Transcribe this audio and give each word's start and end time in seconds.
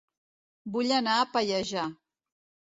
Vull 0.75 0.93
anar 0.95 1.19
a 1.19 1.27
Pallejà 1.35 1.85